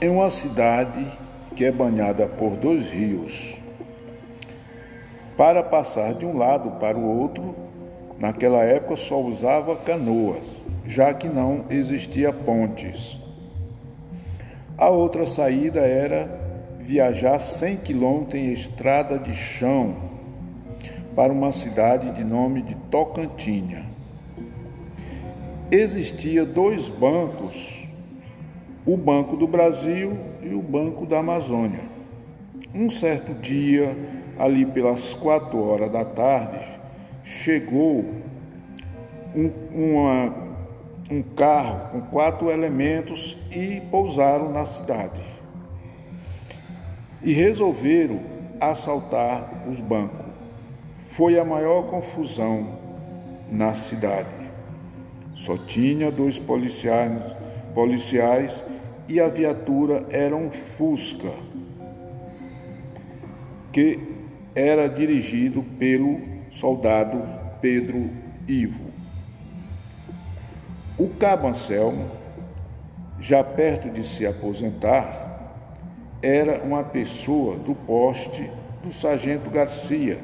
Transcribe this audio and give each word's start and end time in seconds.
em 0.00 0.08
uma 0.08 0.30
cidade 0.30 1.06
que 1.56 1.64
é 1.64 1.72
banhada 1.72 2.26
por 2.26 2.56
dois 2.56 2.88
rios. 2.88 3.56
Para 5.36 5.62
passar 5.62 6.14
de 6.14 6.24
um 6.24 6.36
lado 6.36 6.72
para 6.78 6.96
o 6.96 7.18
outro, 7.18 7.54
naquela 8.18 8.62
época 8.62 8.96
só 8.96 9.20
usava 9.20 9.74
canoas, 9.74 10.42
já 10.86 11.12
que 11.12 11.28
não 11.28 11.64
existia 11.68 12.32
pontes. 12.32 13.18
A 14.76 14.88
outra 14.88 15.26
saída 15.26 15.80
era 15.80 16.28
viajar 16.78 17.40
100 17.40 17.78
quilômetros 17.78 18.40
em 18.40 18.52
estrada 18.52 19.18
de 19.18 19.34
chão 19.34 19.96
para 21.16 21.32
uma 21.32 21.50
cidade 21.50 22.12
de 22.12 22.22
nome 22.22 22.62
de 22.62 22.76
Tocantinha. 22.88 23.84
Existia 25.72 26.46
dois 26.46 26.88
bancos, 26.88 27.87
o 28.88 28.96
Banco 28.96 29.36
do 29.36 29.46
Brasil 29.46 30.16
e 30.42 30.54
o 30.54 30.62
Banco 30.62 31.04
da 31.04 31.18
Amazônia. 31.18 31.82
Um 32.74 32.88
certo 32.88 33.34
dia, 33.34 33.94
ali 34.38 34.64
pelas 34.64 35.12
quatro 35.12 35.62
horas 35.62 35.92
da 35.92 36.06
tarde, 36.06 36.66
chegou 37.22 38.02
um, 39.36 39.50
uma, 39.74 40.34
um 41.10 41.22
carro 41.36 41.90
com 41.92 42.00
quatro 42.00 42.50
elementos 42.50 43.36
e 43.50 43.82
pousaram 43.90 44.50
na 44.50 44.64
cidade. 44.64 45.20
E 47.22 47.34
resolveram 47.34 48.20
assaltar 48.58 49.66
os 49.70 49.78
bancos. 49.80 50.32
Foi 51.10 51.38
a 51.38 51.44
maior 51.44 51.90
confusão 51.90 52.68
na 53.52 53.74
cidade. 53.74 54.48
Só 55.34 55.58
tinha 55.58 56.10
dois 56.10 56.38
policiais, 56.38 57.22
policiais 57.74 58.64
e 59.08 59.20
a 59.20 59.28
viatura 59.28 60.06
era 60.10 60.36
um 60.36 60.50
Fusca, 60.50 61.32
que 63.72 63.98
era 64.54 64.88
dirigido 64.88 65.62
pelo 65.78 66.20
soldado 66.50 67.22
Pedro 67.60 68.10
Ivo. 68.46 68.88
O 70.98 71.08
cabo 71.08 71.48
Anselmo, 71.48 72.10
já 73.20 73.42
perto 73.42 73.88
de 73.88 74.06
se 74.06 74.26
aposentar, 74.26 75.26
era 76.20 76.62
uma 76.64 76.82
pessoa 76.82 77.56
do 77.56 77.74
poste 77.74 78.50
do 78.82 78.92
sargento 78.92 79.48
Garcia. 79.48 80.18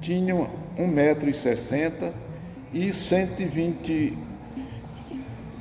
Tinha 0.00 0.34
1,60m 0.78 2.12
e 2.72 2.92
120 2.92 4.16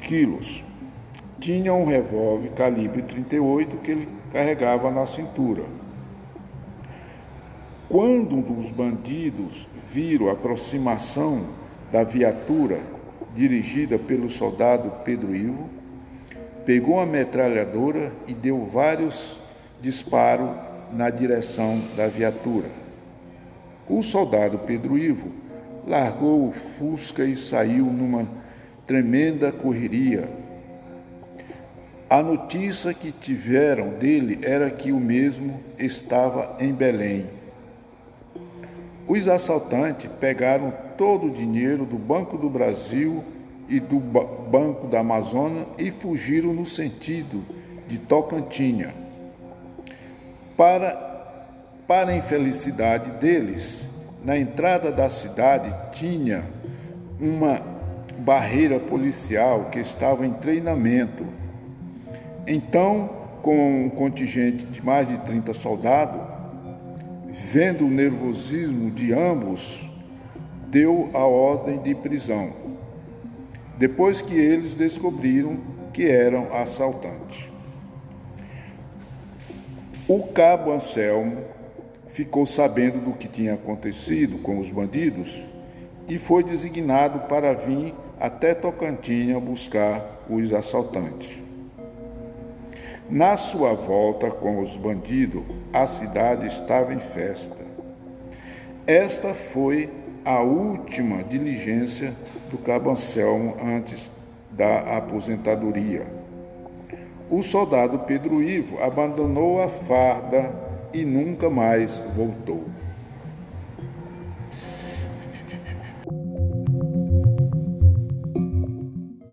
quilos. 0.01 0.68
Tinha 1.39 1.73
um 1.73 1.85
revólver 1.85 2.49
calibre 2.49 3.01
38 3.01 3.77
que 3.77 3.91
ele 3.91 4.09
carregava 4.31 4.91
na 4.91 5.05
cintura. 5.05 5.63
Quando 7.87 8.35
um 8.35 8.41
dos 8.41 8.69
bandidos 8.71 9.67
viram 9.91 10.29
a 10.29 10.33
aproximação 10.33 11.45
da 11.91 12.03
viatura 12.03 12.79
dirigida 13.33 13.97
pelo 13.97 14.29
soldado 14.29 14.91
Pedro 15.03 15.35
Ivo, 15.35 15.69
pegou 16.65 16.99
a 16.99 17.05
metralhadora 17.05 18.11
e 18.27 18.33
deu 18.33 18.65
vários 18.65 19.39
disparos 19.81 20.51
na 20.91 21.09
direção 21.09 21.81
da 21.95 22.07
viatura. 22.07 22.67
O 23.87 24.03
soldado 24.03 24.59
Pedro 24.59 24.97
Ivo 24.97 25.31
largou 25.87 26.49
o 26.49 26.51
Fusca 26.51 27.23
e 27.23 27.35
saiu 27.35 27.85
numa 27.85 28.27
tremenda 28.85 29.51
correria. 29.51 30.29
A 32.09 32.23
notícia 32.23 32.91
que 32.91 33.11
tiveram 33.11 33.89
dele 33.89 34.39
era 34.41 34.71
que 34.71 34.91
o 34.91 34.99
mesmo 34.99 35.59
estava 35.77 36.57
em 36.59 36.73
Belém. 36.73 37.27
Os 39.07 39.27
assaltantes 39.27 40.09
pegaram 40.19 40.73
todo 40.97 41.27
o 41.27 41.29
dinheiro 41.29 41.85
do 41.85 41.99
Banco 41.99 42.35
do 42.35 42.49
Brasil 42.49 43.23
e 43.67 43.79
do 43.79 43.99
Banco 43.99 44.87
da 44.87 45.01
Amazônia 45.01 45.67
e 45.77 45.91
fugiram 45.91 46.51
no 46.51 46.65
sentido 46.65 47.43
de 47.87 47.99
Tocantinha. 47.99 48.91
Para, 50.57 50.95
para 51.87 52.09
a 52.09 52.17
infelicidade 52.17 53.11
deles, 53.19 53.87
na 54.25 54.35
entrada 54.35 54.91
da 54.91 55.11
cidade 55.11 55.75
tinha 55.91 56.43
uma 57.19 57.61
barreira 58.17 58.79
policial 58.79 59.65
que 59.65 59.79
estava 59.79 60.25
em 60.25 60.33
treinamento. 60.33 61.38
Então, 62.49 63.09
com 63.41 63.85
um 63.85 63.89
contingente 63.89 64.65
de 64.65 64.83
mais 64.83 65.07
de 65.07 65.17
30 65.19 65.53
soldados, 65.53 66.39
Vendo 67.31 67.85
o 67.85 67.89
nervosismo 67.89 68.89
de 68.89 69.13
ambos, 69.13 69.79
deu 70.67 71.11
a 71.13 71.19
ordem 71.19 71.77
de 71.79 71.93
prisão, 71.93 72.53
depois 73.77 74.19
que 74.19 74.33
eles 74.33 74.73
descobriram 74.73 75.57
que 75.93 76.09
eram 76.09 76.51
assaltantes. 76.51 77.45
O 80.07 80.23
cabo 80.23 80.71
Anselmo 80.71 81.43
ficou 82.07 82.47
sabendo 82.47 82.99
do 82.99 83.13
que 83.13 83.27
tinha 83.27 83.53
acontecido 83.53 84.39
com 84.39 84.59
os 84.59 84.71
bandidos 84.71 85.39
e 86.07 86.17
foi 86.17 86.43
designado 86.43 87.27
para 87.27 87.53
vir 87.53 87.93
até 88.19 88.55
Tocantinha 88.55 89.39
buscar 89.39 90.25
os 90.27 90.51
assaltantes. 90.51 91.48
Na 93.09 93.35
sua 93.37 93.73
volta 93.73 94.29
com 94.29 94.61
os 94.61 94.77
bandidos, 94.77 95.41
a 95.73 95.87
cidade 95.87 96.45
estava 96.45 96.93
em 96.93 96.99
festa. 96.99 97.65
Esta 98.85 99.33
foi 99.33 99.89
a 100.23 100.41
última 100.41 101.23
diligência 101.23 102.13
do 102.51 102.59
Cabo 102.59 102.95
antes 103.63 104.11
da 104.51 104.95
aposentadoria. 104.95 106.05
O 107.31 107.41
soldado 107.41 107.97
Pedro 107.97 108.43
Ivo 108.43 108.79
abandonou 108.79 109.59
a 109.59 109.67
farda 109.67 110.53
e 110.93 111.03
nunca 111.03 111.49
mais 111.49 111.97
voltou. 112.15 112.65